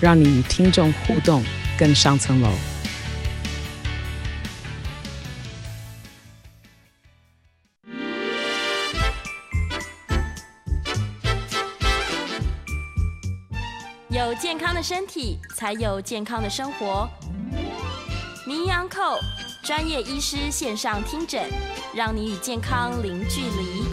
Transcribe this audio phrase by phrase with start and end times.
[0.00, 1.42] 让你与听众互动
[1.78, 2.50] 更上层楼。
[14.10, 17.08] 有健康的身体，才有健康的生活。
[18.46, 19.18] 名医安扣
[19.62, 21.48] 专业医师线上听诊，
[21.94, 23.87] 让你与健康零距离。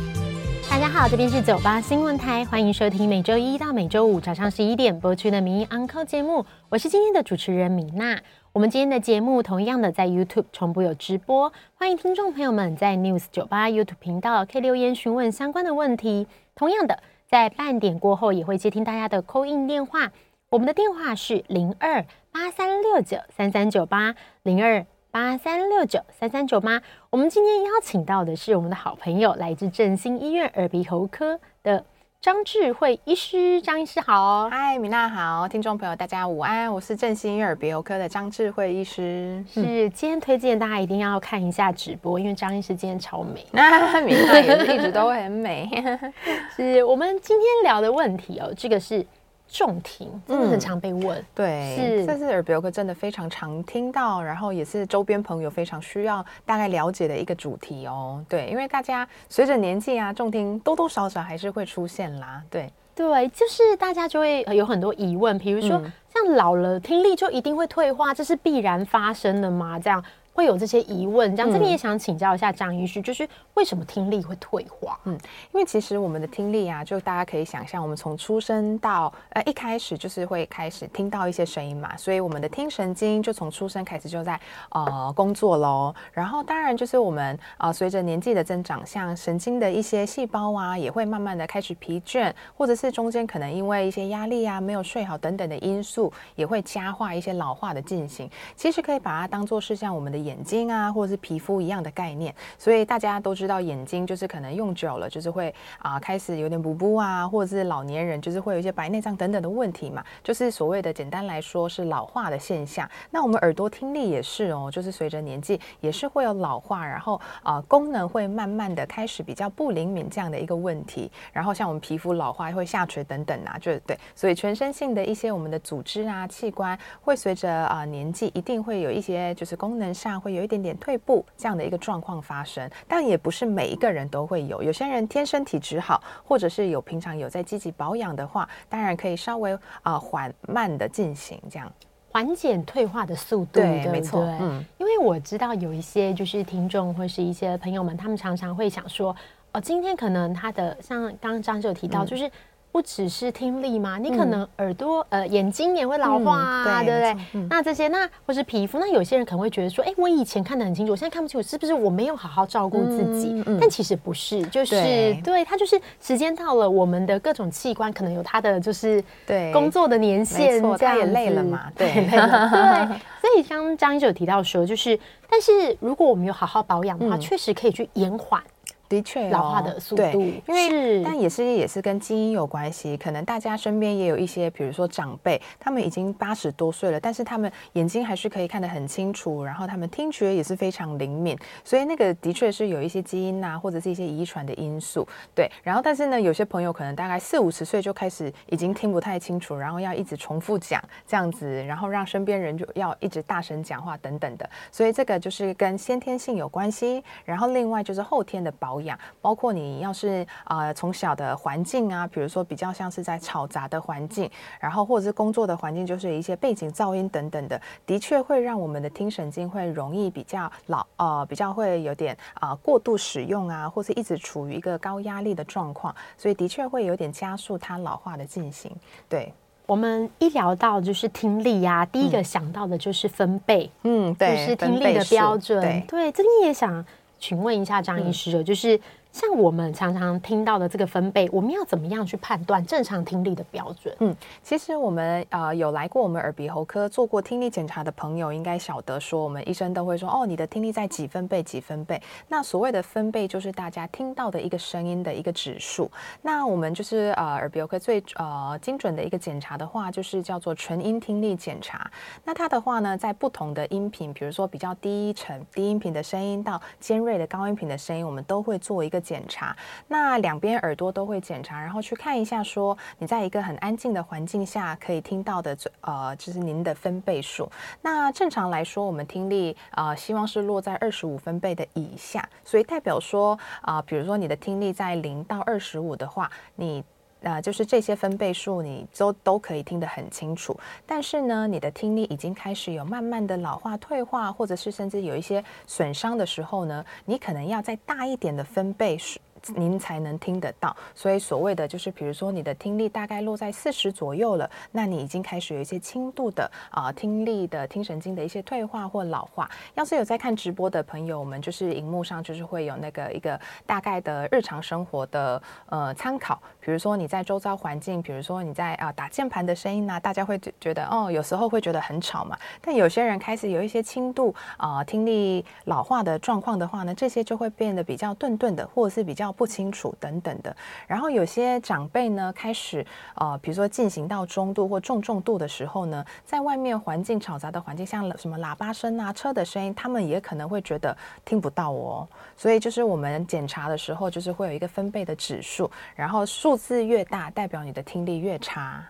[0.69, 6.45] 大家好，这边是九八新闻台，欢迎收听每周一到每周五早上十一点播出的名医安扣节目。
[6.69, 8.19] 我是今天的主持人米娜。
[8.53, 16.27] 我们今天的节目同样的在 YouTube 重播有直播，欢迎听众朋友们在 News 九八 YouTube 频道可以留言询问相关的问题。
[16.55, 16.99] 同样的。
[17.27, 20.11] 在半点过后也会接听大家的 call in 电话，
[20.51, 26.81] 我们的电话是零二八三六九三三九八零二八三六九三三九八。
[27.09, 31.85] 我们今天邀请到的是我们的好朋友，来自振兴医院耳鼻喉科的。
[32.19, 39.41] 张智慧医师，张医师好，嗨，米娜好，听众朋友大家午安，我是振兴医院耳鼻喉科的张智慧医师。
[39.47, 45.69] 是，今天推荐大家一定要看一下直播，因为张医师今天超美，那 米娜也是一直都会很美。
[46.53, 49.05] 是我们今天聊的问题哦，这个是。
[49.47, 58.23] 重听真的很常被问，嗯、对，是这是耳鼻喉科真的非常常听到，然后也是周边朋友非常需要大概了解的一个主题哦。
[58.27, 62.41] 对，因为大家随着年纪啊，重听多多少少还是会出现啦。
[62.49, 69.79] 对，对，就是大家就会有很多疑问，比如说、嗯、像老了听力就一定会退化，这是必然发生的吗？
[69.79, 70.03] 这样。
[70.35, 74.99] 会有这些疑问，这样这边也想请教一下张医师，就是为什么听力会退化？
[75.05, 75.13] 嗯，
[75.53, 84.37] 因为其实我们的听力啊，就大家可以想象，我们从出生到呃一开始就是会开始听到一些声音嘛，所以我们的听神经就从出生开始就在
[84.71, 85.95] 呃工作喽。
[86.11, 98.29] 然后当然就是我们呃随着年纪的增长，像神经的一些细胞啊，也会慢慢的开始疲倦，或者是中间可能因为一些压力啊、没有睡好等等的因素，也会加化一些老化的进行。
[98.57, 100.24] 其实可以把它当做是像我们的。
[100.25, 112.89] 眼睛啊，或者是皮肤一样的概念，所以大家都知道，眼睛就是可能用久了，就是会啊、开始有点补补啊，或者是老年人就是会有一些白内障等等的问题嘛，就是所谓的简单来说是老化的现象。
[113.11, 121.11] 那我们耳朵听力也是哦，就是随着年纪也是会有老化，然后啊、功能会慢慢的开始比较不灵敏这样的一个问题。
[121.31, 130.14] 然后像我们皮肤老化会下垂等等啊，就对，所以全身性的一些我们的组织啊器官会随着啊、年纪一定会有一些就是功能上。
[130.19, 134.61] 会有一点点退步这样的一个状况发生，但也不是每一个人都会有。
[134.63, 141.71] 有些人天生体质好，或者是有平常有在积极保养的话，当然可以稍微啊、呃、缓慢的进行这样，
[142.11, 143.59] 缓解退化的速度。
[143.59, 144.23] 对，没错。
[144.39, 149.15] 嗯，因为我知道有一些就是听众或是一些朋友们，他们常常会想说，
[149.51, 152.29] 哦，今天可能他的像刚刚张就有提到，就是。
[152.75, 153.97] 不只是听力吗？
[153.97, 157.25] 你可能耳朵、嗯、呃眼睛也会老化啊，嗯、对，对不对？
[157.35, 163.41] 嗯、那这些那或是皮肤，那有些人可能会觉得说，哎，我以前看得很清楚，我现在看不清楚，是不是我没有好好照顾自己？
[163.61, 172.99] 但其实不是，就是对，对，它就是时间到了，我们的各种器官可能有它的就是对工作的年限，这样子也累了嘛， 对，对。
[173.21, 174.99] 所以刚刚张医生有提到说，就是
[175.29, 178.43] 但是如果我们有好好保养的话，嗯、确实可以去延缓。
[178.87, 182.95] 的确、哦，老化的速度，对，因为是但也是也是跟基因有关系。
[182.97, 195.07] 可能大家身边也有一些，比如说长辈，他们已经八十多岁了，但是他们眼睛还是可以看得很清楚，然后他们听觉也是非常灵敏，所以那个的确是有一些基因呐、啊，或者是一些遗传的因素。
[195.33, 207.03] 对，然后但是呢，有些朋友可能大概四五十岁就开始已经听不太清楚，然后要一直重复讲这样子，然后让身边人就要一直大声讲话等等的，所以这个就是跟先天性有关系。
[207.23, 208.97] 然后另外就是后天的保养。
[209.21, 214.29] 包括你要是呃从小的环境啊，比如说比较像是在嘈杂的环境，
[214.59, 228.71] 然后或者是工作的环境，就是一些背景噪音等等的，的确会让我们的听神经会容易比较老呃比较会有点啊、呃、过度使用啊，或是一直处于一个高压力的状况，所以的确会有点加速它老化的进行。
[229.09, 229.33] 对，
[229.65, 235.61] 我们一聊到就是听力呀、啊，第一个想到的就是分贝，嗯，对，就是听力的标准。
[235.61, 236.85] 对，对，这边也想。
[237.19, 238.79] 请问一下张医师，就是
[239.15, 243.95] 像我们常常听到的这个分贝，我们要怎么样去判断正常听力的标准？
[244.01, 244.13] 嗯，
[244.43, 252.01] 其实我们呃有来过我们耳鼻喉科做过听力检查的朋友，应该晓得说，我们医生都会说，哦，你的听力在几分贝几分贝。
[252.27, 255.89] 那所谓的分贝就是大家听到的一个声音的一个指数。
[256.21, 261.89] 那我们就是呃耳鼻喉科最呃精准的一个检查的话，就是叫做纯音听力检查。
[262.25, 269.04] 那它的话呢，在不同的音频，比如说比较低沉低音频的声音到尖锐的高音频的声音，我们都会做一个。
[269.05, 269.55] 检查，
[269.87, 277.47] 那两边耳朵都会检查，然后去看一下，说你在一个很安静的环境下可以听到的，呃，就是您的分贝数。
[277.83, 286.83] 那正常来说，我们听力啊希望是落在二十五分贝的以下，所以代表说啊、比如说你的听力在零到二十五的话，你。
[287.25, 290.55] 呃，就是这些分贝数，你都都可以听得很清楚。
[290.85, 299.19] 但是呢，你的听力已经开始有慢慢的老化、退化，或者是甚至有一些损伤的时候呢，你可能要再大一点的分贝数。
[299.53, 309.47] 您才能听得到，所以所谓的就是，比如说你的听力大概落在四十左右了，那你已经开始有一些轻度的啊、听力的听神经的一些退化或老化。
[309.75, 322.35] 要是有在看直播的朋友，我们就是荧幕上就是会有那个一个大概的日常生活的呃参考，比如说你在周遭环境，比如说你在啊、打键盘的声音呢、啊，大家会觉得哦，有时候会觉得很吵嘛。
[322.61, 329.34] 但有些人开始有一些轻度啊、听力老化的状况的话呢，这些就会变得比较顿顿的，或者是比较。
[329.35, 330.55] 不清楚等等的，
[330.87, 332.85] 然后有些长辈呢开始
[333.15, 342.07] 呃，比如说进行到中度或重重度的时候呢，在外面环境嘈杂的环境，像什么喇叭声啊、车的声音，他们也可能会觉得听不到哦。
[342.37, 348.83] 所以就是我们检查的时候，就是会有一个分贝的指数，然后数字越大，代表你的听力越差。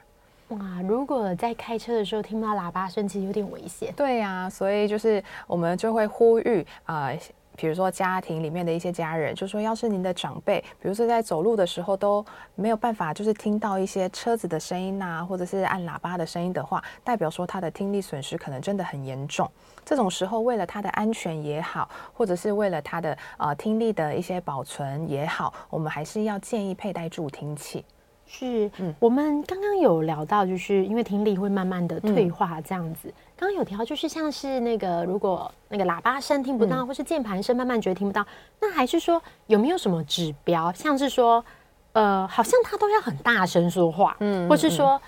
[0.49, 3.91] 哇，如果在开车的时候听到喇叭声，其实有点危险。
[3.97, 7.07] 对呀、啊，所以就是我们就会呼吁啊。
[7.07, 7.19] 呃
[7.55, 12.25] 比如说家庭里面的一些家人，就说要是您的长辈，比如说在走路的时候都
[12.55, 19.49] 没有办法，就是听到一些车子的声音啊，或者是按喇叭的声音的话，代表说他的听力损失可能真的很严重。
[19.83, 27.85] 这种时候，为了他的安全也好，或者是为了他的呃听力的一些保存也好，我们还是要建议佩戴助听器。
[28.27, 33.07] 是，嗯，我们刚刚有聊到，就是因为听力会慢慢的退化这样子。
[33.07, 38.25] 嗯刚刚有提到，就是像是那个，如果那个喇叭声听不到，嗯、或是键盘声慢慢觉得听不到，
[38.61, 41.43] 那还是说有没有什么指标，像是说，
[41.91, 45.01] 呃，好像他都要很大声说话，嗯，或是说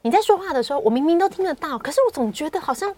[0.00, 2.90] 你在说话的时候，我明明都听得到，可是我总觉得好像。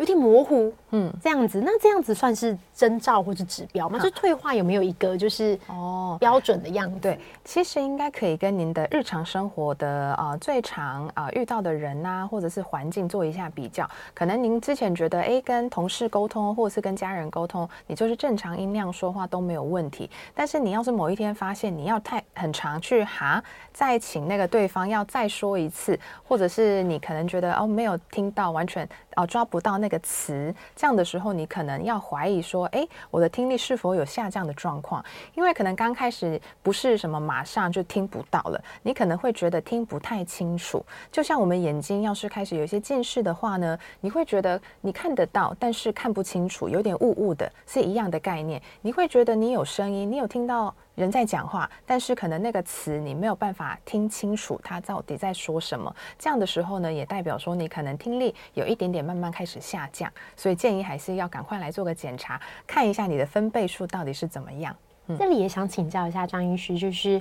[0.00, 3.98] 有点模糊，嗯，这样子，那这样子算是征兆或是指标吗？
[3.98, 6.98] 就退化有没有一个就是哦标准的样子？
[7.00, 13.86] 对，其实应该可以跟您的日常生活的呃最常啊、呃、遇到的人呐、啊，或者是环境做一下比较。
[14.14, 20.08] 可能您之前觉得哎跟同事沟通或者是跟家人沟通，你就是正常音量说话都没有问题。
[20.34, 28.88] 但是你要是某一天发现你要太很常去哈，再请那个对方要再说一次，或者是你可能觉得哦没有听到完全。
[29.16, 35.04] 哦，抓不到那个词，这样的时候，你可能要怀疑说，诶，我的听力是否有下降的状况？
[35.34, 40.82] 因为可能刚开始不是什么马上就听不到了，你可能会觉得听不太清楚。
[41.12, 48.62] 就像我们眼睛要是开始有一些近视的话呢，你会觉得你看得到，但是看不清楚，有点雾雾的，是一样的概念。
[48.80, 50.74] 你会觉得你有声音，你有听到。
[51.00, 55.92] 人在讲话，但是可能那个词你没有办法听清楚，他到底在说什么。
[56.18, 60.12] 这样的时候呢，也代表说你可能听力有一点点慢慢开始下降。
[60.36, 64.76] 所以建议还是要赶快来做个检查，看一下你的分贝数到底是怎么样。
[65.18, 67.20] 这里也想请教一下张医师，就是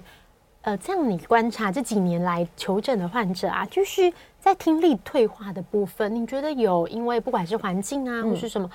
[0.62, 8.70] 呃，这样你观察这几年来求诊的患者啊，就是在听力退化的部分，你觉得有因为不管是环境啊，或是什么？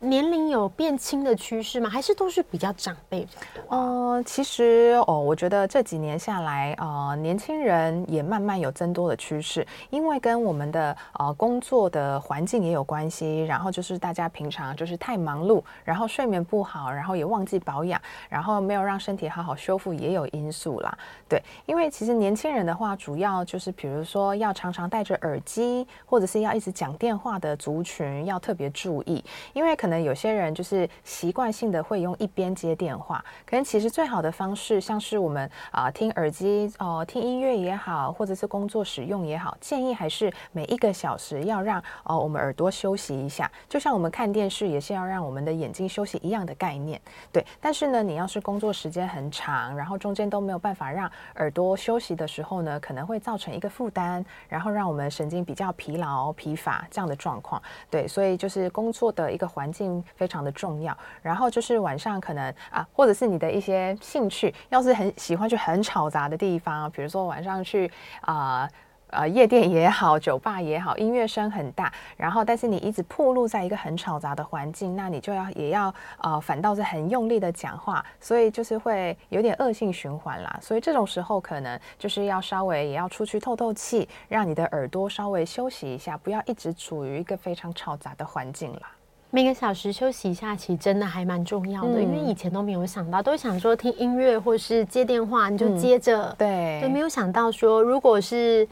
[0.00, 1.88] 年龄有变轻的趋势吗？
[1.88, 3.74] 还是都是比较长辈比较多？
[3.74, 13.42] 呃，其实哦，我觉得这几年下来，呃，年轻人也慢慢有增多的趋势，因为跟我们的呃工作的环境也有关系。
[13.46, 17.98] 然后就是大家平常就是太忙碌，然后睡眠不好，然后也忘记保养，
[18.28, 20.96] 然后没有让身体好好修复，也有因素啦。
[21.26, 29.24] 对，因为其实年轻人的话，主要就是比如说要常常戴着耳机，或者是要一直讲电话的族群，要特别注意，
[29.54, 29.85] 因为可。
[29.86, 47.00] 可能有些人就是习惯性的会用一边接电话，可能其实最好的方式，像是我们啊、听耳机哦、听音乐也好，或者是工作使用也好，建议还是每一个小时要让哦、我们耳朵休息一下，就像我们看电视也是要让我们的眼睛休息一样的概念。
[47.30, 57.62] 对，但是呢，你要是工作时间很长，然后中间都没有办法让耳朵休息的时候呢，可能会造成一个负担，然后让我们神经比较疲劳疲乏这样的状况。
[57.88, 59.86] 对，所以就是工作的一个环境。
[59.86, 60.96] 境非常的重要。
[61.20, 67.92] 然后就是晚上可能啊，或者是你的一些兴趣，要是很喜欢去很吵杂的地方，比如说晚上去
[68.22, 68.66] 啊。
[69.10, 80.58] 呃，夜店也好，酒吧也好，音乐声很大，然后但是你一直暴露在一个很吵杂的环境，那你就要也要呃，反倒是很用力的讲话，所以就是会有点恶性循环啦。
[80.60, 88.90] 所以这种时候可能就是要稍微也要出去透透气，让你的耳朵稍微休息一下，不要一直处于一个非常嘈杂的环境啦。
[89.30, 98.66] 每个小时休息一下，其实真的还蛮重要的，嗯、因为以前都没有想到，都想说听音乐或是接电话，你就接着，嗯、对，就没有想到说如果是。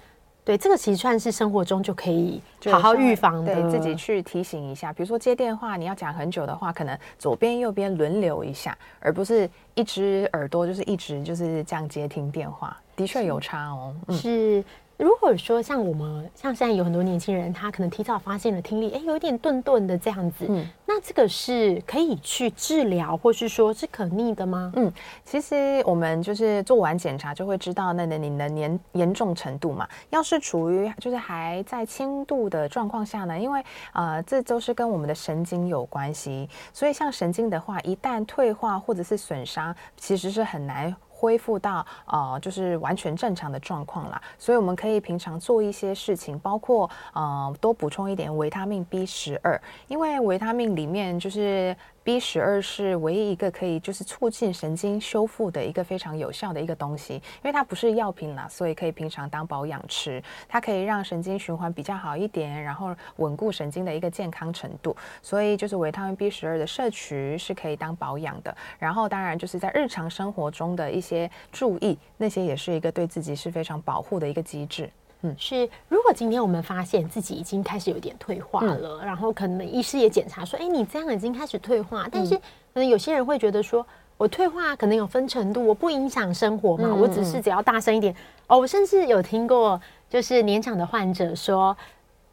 [0.47, 2.39] 对，这个其实算是生活中就可以
[2.71, 4.93] 好好预防的，对自己去提醒一下。
[4.93, 13.95] 比如说接电话，你要讲很久的话，可能左边右边轮流一下，而不是一只耳朵就是一直就是这样接听电话，的确有差哦。
[14.11, 14.13] 是。
[14.13, 14.65] 嗯是
[14.97, 24.73] 如果说像我们像现在有很多年轻人，他可能提早发现了听力，哎，有点顿顿的这样子，嗯，那这个是可以去治疗，或是说是可逆的吗？
[24.77, 24.93] 嗯，
[25.25, 29.89] 其实我们就是做完检查就会知道那那你的严严重程度嘛。
[30.11, 40.95] 要是处于就是还在轻度的状况下呢，因为呃这都是跟我们的神经有关系，所以像神经的话，一旦退化或者是损伤，其实是很难。
[41.25, 51.75] 恢复到呃，就是完全正常的状况啦，所以我们可以平常做一些事情，包括呃，多补充一点维他命 B 十二，因为维他命里面就是。
[52.05, 60.23] B 十二是唯一一个可以就是促进神经修复的一个非常有效的一个东西，因为它不是药品啦，所以可以平常当保养吃。
[60.47, 64.95] 它可以让神经循环比较好一点，然后稳固神经的一个健康程度。
[65.23, 68.55] 所以就是维他命 B 十二的摄取是可以当保养的。
[68.79, 74.91] 然后当然就是在日常生活中的一些注意，那些也是一个对自己是非常保护的一个机制。
[75.25, 75.69] 嗯，是。
[75.89, 82.07] 如果今天我们发现自己已经开始有点退化了，嗯、然后可能医师也检查说，哎，你这样已经开始退化。
[82.13, 82.43] 但是可
[82.75, 83.85] 能有些人会觉得说，
[84.19, 88.15] 我退化可能有分程度，我不影响生活嘛，嗯、我只是只要大声一点。
[88.49, 91.75] 哦，我甚至有听过，就是年长的患者说，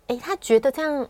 [0.08, 1.08] 哎，他觉得这样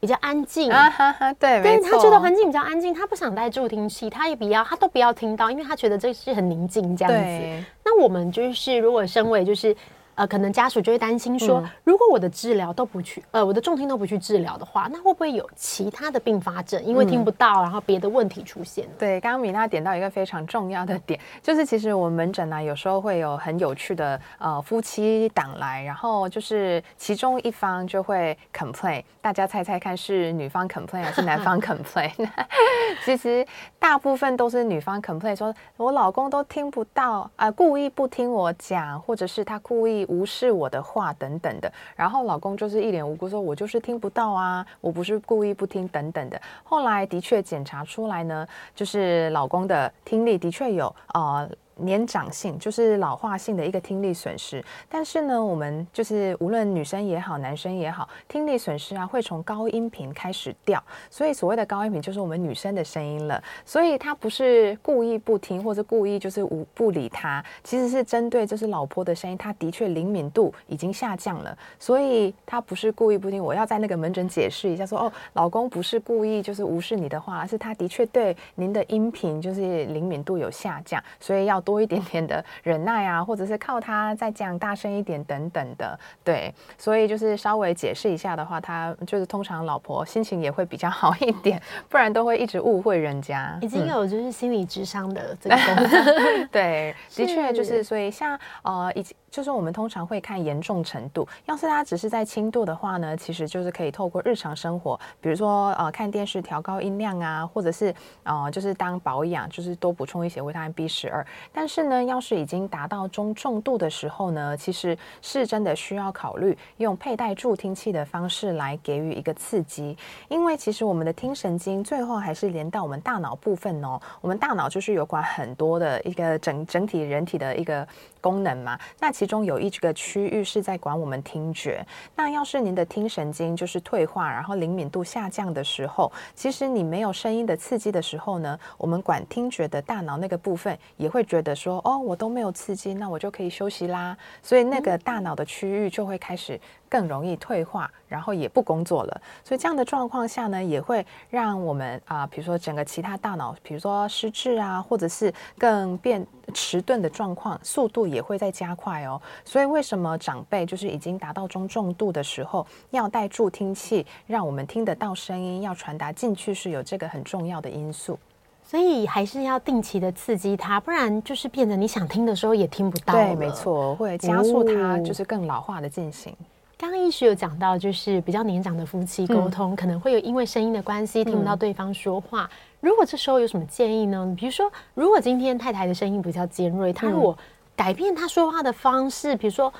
[0.00, 7.66] 比较安静啊，哈哈，对，对他觉得环境比较安静，他不想戴助听器，他也不要，他都不要听到，因为他觉得这是很宁静这样子。
[7.84, 9.76] 那我们就是如果身为就是。
[10.20, 16.84] 呃，可能家属就会担心说，嗯、如果我的治疗都不去，呃，我的重听都不去治疗的话，那会不会有其他的并发症？
[16.84, 18.86] 因为听不到，然后别的问题出现。
[18.98, 32.12] 对，刚刚米娜点到一个非常重要的点，就是其实我们门诊呢、啊，有时候会有很有趣的呃夫妻档来，然后就是其中一方就会 complain，大家猜猜看是女方 complain 还是男方 complain？
[33.06, 33.46] 其实
[33.78, 40.06] 大部分都是女方 complain，说我老公都听不到啊、呃，故意不听我讲，或者是他故意。
[40.10, 51.48] 无视我的话等等的，然后老公就是一脸无辜说：“我就是听不到啊，我不是故意不听等等的。”后来的确检查出来呢，就是老公的听力的确有啊。
[51.82, 73.42] 年长性就是老化性的一个听力损失，但是呢，我们就是无论女生也好，男生也好，听力损失啊会从高音频开始掉，所以所谓的高音频就是我们女生的声音了，所以他不是故意不听或者故意就是无不理他，其实是针对就是老婆的声音，他的确灵敏度已经下降了，所以他不是故意不听。
[73.42, 81.58] 我要在那个门诊解释一下说，哦，老公不是故意就是无视你的话，而是他的确对您的音频就是灵敏度有下降，所以要。
[81.78, 91.60] 一点点的忍耐啊，或者是靠他再讲大声一点等等的，对，所以就是稍微解释一下的话，他就是通常老婆心情也会比较好一点，
[91.90, 93.58] 不然都会一直误会人家。
[93.60, 99.14] 已经有就是心理智商的这个功能， 对，的确就是所以像呃以前。
[99.30, 107.94] 就是我们通常会看严重程度，要是他只是在轻度的话呢，其实就是可以透过日常生活，比如说呃看电视调高音量啊，或者是
[108.24, 111.24] 呃就是当保养，就是多补充一些维他命 B 十二。
[111.52, 119.96] 但是呢，要是已经达到中重度的时候呢，其实是真的需要考虑用佩戴助听器的方式来给予一个刺激，
[120.28, 127.86] 因为其实我们的听神经最后还是连到我们大脑部分哦，我们大脑就是有关很多的一个整整体人体的一个
[128.20, 129.12] 功能嘛，那。
[129.20, 131.86] 其中有一个区域是在管我们听觉。
[132.16, 144.16] 那要是您的听神经就是退化，然后灵敏度下降的时候，其实你没有声音的刺激的时候呢，我们管听觉的大脑那个部分也会觉得说，哦，我都没有刺激，那我就可以休息啦。
[144.42, 146.58] 所以那个大脑的区域就会开始
[146.90, 149.20] 更容易退化，然后也不工作了。
[149.42, 159.22] 所以这样的状况下呢，也会让我们啊，比如说整个其他大脑，比如说失智啊，或者是更变迟钝的状况，速度也会在加快哦。
[159.44, 168.18] 所以为什么长辈就是已经达到中重度的时候，要戴助听器，让我们听得到声音，要传达进去，是有这个很重要的因素。
[168.62, 173.14] 所以还是要定期的刺激它，不然就是变成你想听的时候也听不到。
[173.14, 176.32] 对，没错，会加速它就是更老化的进行。
[176.32, 176.36] 哦、
[176.80, 182.44] 刚刚医师有讲到，就是比较年长的夫妻沟通、嗯、可能会有因为声音的关系听不到对方说话。
[182.44, 184.34] 嗯、如果这时候有什么建议呢？
[184.34, 187.36] 比如说，如果今天太太的声音比较尖锐，她如果
[187.76, 189.70] 改变她说话的方式，比如说。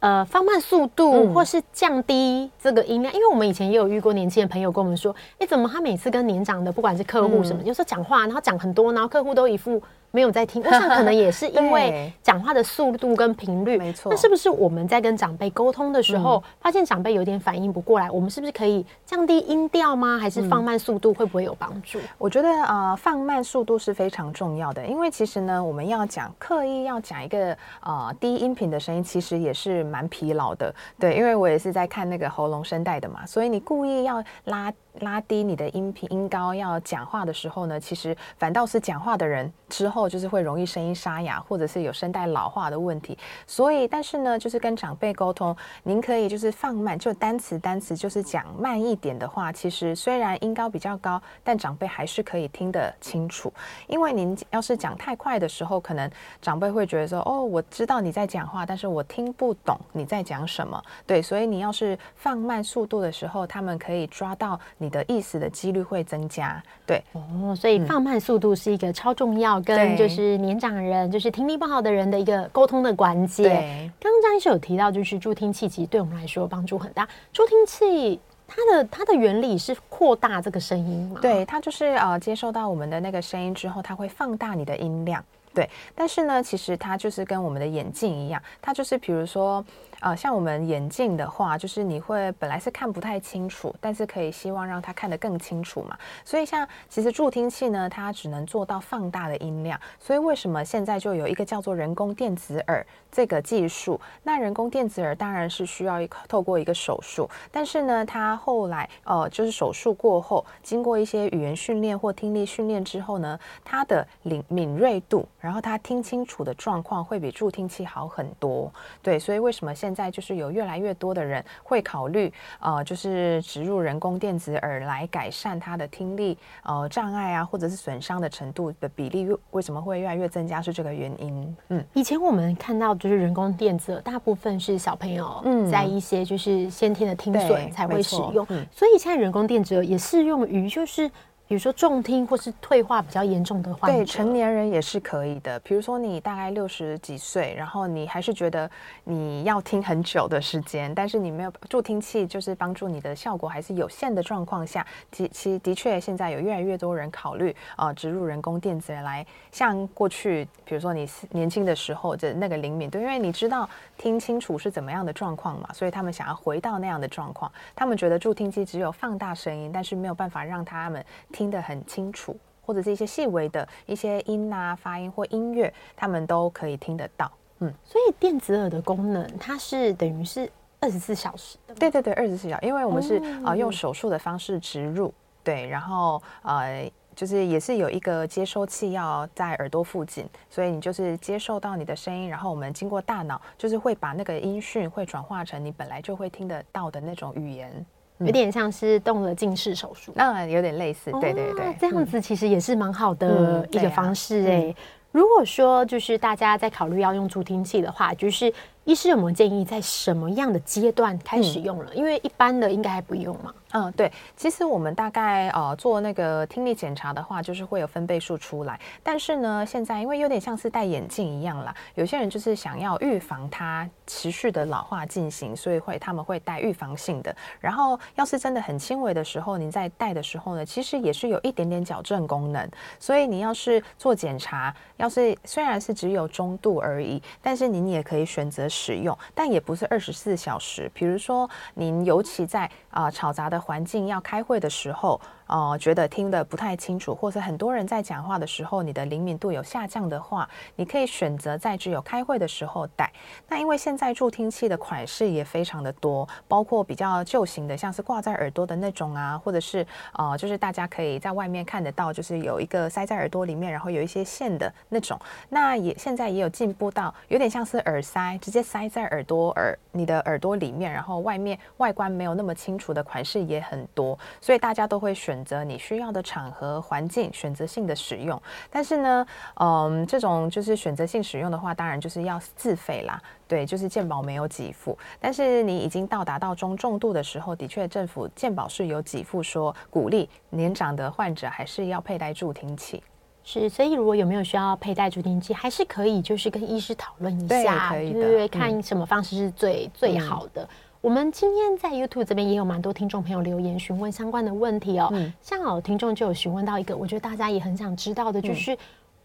[0.00, 9.80] 呃，放慢速度，或是降低这个音量，嗯、因为我们以前也有遇过年轻的朋友跟我们说，哎，怎么他每次跟年长的，不管是客户什么，嗯、有时候讲话，然后讲很多，然后客户都一副。
[10.10, 14.10] 没有在听，我想可能也是 因为讲话的速度跟频率，没错。
[14.10, 20.18] 那是不是我们在跟长辈沟通的时候，嗯、发现长辈有点反应不过来，我们是不是可以降低音调吗？
[20.18, 21.98] 还是放慢速度会不会有帮助？
[22.18, 30.74] 我觉得呃，放慢速度是非常重要的，因为其实呢，我们要讲刻意要讲一个呃低音频的声音，其实也是蛮疲劳的。
[30.98, 34.72] 对，因为我也是在看那个喉咙声带的嘛，所以你故意要拉。
[34.98, 43.16] 拉低你的音频音高，要讲话的时候呢，其实反倒是讲话的人之后就是会容易声音沙哑，或者是有声带老化的问题。
[43.46, 53.52] 所以，但是呢，就是跟长辈沟通，您可以就是放慢，就单词单词就是讲慢一点的话，其实虽然音高比较高，但长辈还是可以听得清楚。
[53.86, 56.10] 因为您要是讲太快的时候，可能
[56.42, 60.82] 长辈会觉得说，哦，我知道你在讲话，但是我听不懂你在讲什么。
[61.06, 73.44] 对，所以你要是放慢速度的时候，他们可以抓到你的意思的几率会增加，对哦，所以放慢速度是一个超重要，跟就是年长人，就是听力不好的人的一个沟通的关键。
[73.44, 77.06] 对，刚刚张医师有提到，就是助听器其实对我们来说帮助很大。
[77.30, 78.18] 助听器
[78.48, 81.20] 它的它的原理是扩大这个声音吗？
[81.20, 85.22] 对，它就是呃接收到我们的那个声音之后，它会放大你的音量。
[85.52, 89.62] 对，但是呢，其实它就是跟我们的眼镜一样，它就是比如说。
[90.00, 95.96] 呃，像我们眼镜的话，就是你会本来是看不太清楚，但是可以希望让它看得更清楚嘛。
[96.24, 99.78] 所以像其实助听器呢，它只能做到放大的音量。
[99.98, 104.00] 所以为什么现在就有一个叫做人工电子耳这个技术？
[104.22, 118.72] 那人工电子耳当然是需要一透过一个手术，但是呢，它后来呃就是手术过后，经过一些语言训练或听力训练之后呢，它的灵敏锐度，然后它听清楚的状况会比助听器好很多。
[119.02, 130.62] 对，所以为什么现现在就是有越来越多的人会考虑，呃，就是植入人工电子耳来改善他的听力，呃，障碍啊，或者是损伤的程度的比例，为什么会越来越增加？
[130.62, 131.56] 是这个原因。
[131.70, 141.10] 嗯，以前我们看到就是人工电子耳，大部分是小朋友在一些就是先天的听损才会使用，嗯，所以现在人工电子耳也适用于就是。
[141.50, 145.58] 比如说重听或是退化比较严重的患者，对成年人也是可以的。
[145.58, 148.70] 比如说你大概六十几岁，然后你还是觉得
[149.02, 167.50] 你要听很久的时间，但是你没有助听器，就是帮助你的效果还是有限的状况下，其其的确现在有越来越多人考虑啊、呃，植入人工电子来，像过去比如说你年轻的时候的那个灵敏度，因为你知道听清楚是怎么样的状况嘛，所以他们想要回到那样的状况。
[167.74, 171.04] 他们觉得助听器只有放大声音，但是没有办法让他们。
[171.39, 177.30] 听得很清楚，或者是一些细微的一些音啊、发音或音乐，他们都可以听得到。
[177.60, 180.50] 嗯，所以电子耳的功能，它是等于是
[180.80, 181.74] 二十四小时的。
[181.76, 197.84] 对对对，二十四小时，因为我们是啊、用手术的方式植入，对，然后呃就是也是有一个接收器要在耳朵附近，所以你就是接受到你的声音，然后我们经过大脑，就是会把那个音讯会转化成你本来就会听得到的那种语言。
[198.20, 204.74] 有点像是动了近视手术，那有点类似，对对对，这样子其实也是蛮好的一个方式哎。
[205.12, 208.52] 如果说就是大家在考虑要用助听器的话，就是。
[208.90, 211.92] 医师有没有建议在什么样的阶段开始用了？
[211.92, 213.54] 嗯、因为一般的应该还不用嘛。
[213.72, 218.80] 嗯，对，其实我们大概呃做那个听力检查的话，就是会有分贝数出来。
[219.00, 227.32] 但是呢，现在因为有点像是戴眼镜一样啦，有些人就是想要预防它持续的老化进行，所以会他们会戴预防性的。
[227.60, 232.68] 然后要是真的很轻微的时候，您在戴的时候呢，其实也是有一点点矫正功能。
[232.98, 238.68] 所以你要是做检查，要是虽然是只有中度而已，但是您也可以选择。
[238.80, 240.90] 使用，但也不是二十四小时。
[240.94, 253.12] 比如说，您尤其在啊、呃、吵杂的环境要开会的时候，呃觉得听得不太清楚，或者很多人在讲话的时候，你的灵敏度有下降的话，你可以选择在只有开会的时候戴。
[253.48, 265.18] 那因为现在助听器的款式也非常的多，包括比较旧型的，像是挂在耳朵的那种啊，或者是呃就是大家可以在外面看得到，就是有一个塞在耳朵里面，然后有一些线的那种。
[265.48, 278.40] 那也现在也有进步到有点像是耳塞，直接塞在耳朵耳你的耳朵里面，然后外面外观没有那么清楚的款式也很多，所以大家都会选择你需要的场合环境选择性的使用。
[278.70, 283.20] 但是呢，嗯，这种就是选择性使用的话，当然就是要自费啦。
[283.48, 284.96] 对，就是健保没有给付。
[285.18, 293.02] 但是你已经到达到中重度的时候，的确政府健保是有给付，说鼓励年长的患者还是要佩戴助听器。
[293.42, 300.68] 是，所以如果有没有需要佩戴助听器，还是可以，就是跟医师讨论一下，对，对对，看什么方式是最、嗯、最好的。
[301.02, 305.08] 我们今天在 YouTube 这边也有蛮多听众朋友留言询问相关的问题哦。
[305.12, 308.78] 嗯，像有听众就有询问到一个，我觉得大家也很想知道的，就是、嗯、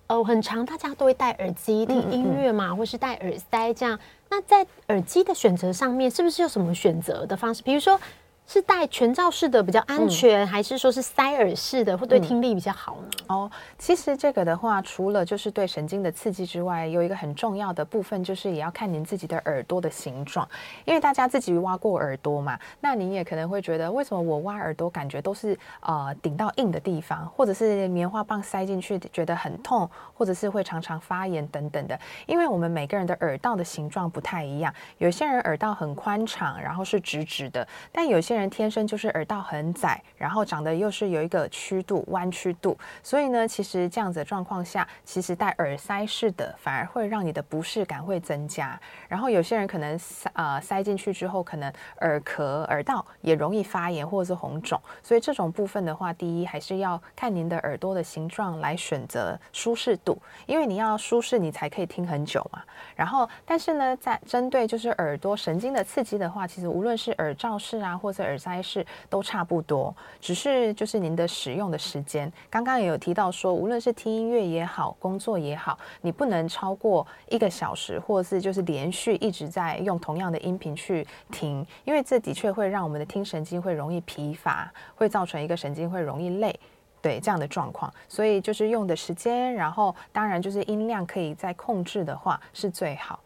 [0.07, 3.99] 呃，很常大家都会戴耳机听音乐嘛，或是戴耳塞这样。
[4.29, 7.61] 那在耳机的选择上面，是不是有什么选择的方式？
[7.61, 7.99] 比如说。
[8.47, 13.07] 是戴全罩式的比较安全，嗯、还是说是塞耳式的会对听力比较好呢？
[13.27, 20.47] 哦，其实这个的话，除了就是对神经的刺激之外，有一个很重要的部分，就是也要看您自己的耳朵的形状。
[20.85, 31.99] 因为大家自己挖过耳朵嘛，那您也可能会觉得，为什么我挖耳朵感觉都是呃顶到硬的地方，或者是棉花棒塞进去觉得很痛，或者是会常常发炎等等的。
[32.27, 48.79] 因为我们每个人的耳道的形状不太一样，有些人耳道很宽敞，然后是直直的，但有些人天生就是耳道很窄，然后长得又是有一个曲度、弯曲度，所以呢，其实这样子的状况下，其实戴耳塞式的反而会让你的不适感会增加。
[49.07, 51.71] 然后有些人可能塞呃塞进去之后，可能
[52.01, 54.79] 耳壳、耳道也容易发炎或者是红肿。
[55.01, 62.61] 所以这种部分的话，第一还是要看您的耳朵的形状来选择舒适度，因为你要舒适，你才可以听很久嘛。
[62.95, 72.31] 然后，但是呢，在针对就是耳朵神经的刺激的话，其实无论是耳罩式啊，或者耳塞式，都差不多，只是就是您的使用的时间。
[72.49, 86.59] 刚刚也有提到说，无论是听音乐也好，工作也好，你不能超过一个小时，或者是就是连续一直在用同样的音频去听，因为这的确会让我们的听神经会容易疲乏，会造成一个神经会容易累，
[87.01, 87.93] 对这样的状况。
[88.07, 93.19] 所以就是用的时间，然后当然就是音量可以再控制的话是最好。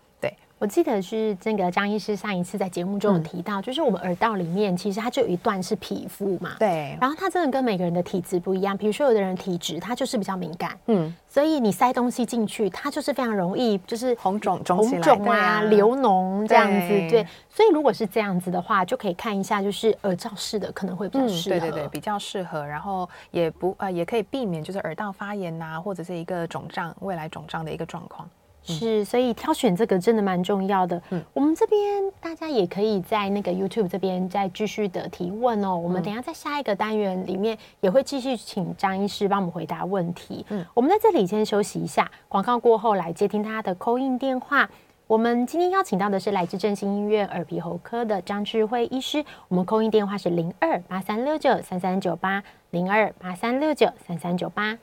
[0.60, 6.98] 我记得是这个张医师上一次在节目中有提到，嗯、就是我们耳道里面其实它就有一段是皮肤嘛，对。
[7.00, 17.28] 然后它真的跟每个人的体质不一样，比如说有的人体质它就是比较敏感，嗯，所以你塞东西进去，它就是非常容易就是红肿肿起来，红肿啊，流脓这样子，对，对。
[17.50, 22.66] 所以如果是这样子的话，就可以看一下，就是耳罩式的可能会比较适合，嗯、对对对，比较适合。
[22.66, 28.30] 然后也不呃也可以避免就是耳道发炎呐、啊，或者是一个肿胀，未来肿胀的一个状况。
[28.74, 31.02] 是，所以挑选这个真的蛮重要的。
[31.10, 35.76] 嗯，我们这边大家也可以在那个 YouTube 这边再继续的提问哦。
[35.76, 40.46] 我们等一下在下一个单元里面也会继续请张医师帮我们回答问题。
[40.50, 44.70] 嗯，我们在这里先休息一下，广告过后来接听大家的 call in 电话。
[45.08, 49.26] 我们今天邀请到的是来自振兴医院耳鼻喉科的张智慧医师。
[49.48, 54.78] 我们 call in 电话是零二八三六九三三九八零二八三六九三三九八。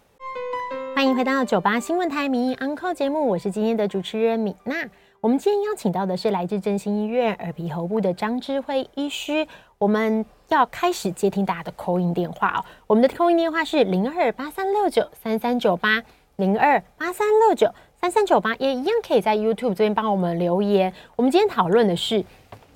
[0.96, 4.74] 欢迎回到九八新闻台民意 Uncle 节目，我是今天的主持人米娜。
[5.20, 9.46] 我们今天邀请到的是来自振兴医院耳鼻喉部的张智慧医师。
[9.76, 12.64] 我们要开始接听大家的口音电话哦。
[12.86, 16.02] 我们的口音电话是零二八三六九三三九八
[16.36, 20.90] 零二八三六九三三九八，也一样可以在 YouTube 这边帮我们留言。
[21.14, 22.24] 我们今天讨论的是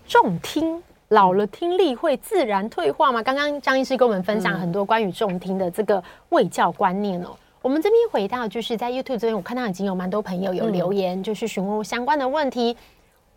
[0.06, 3.22] 重听，老了听力会自然退化吗？
[3.22, 7.30] 刚刚张医师跟我们分享很多关于重听的这个卫教观念哦。
[7.62, 12.76] 我们这边回到，就是在 YouTube 这边，我看到已经有蛮多朋友有留言，就是询问相关的问题。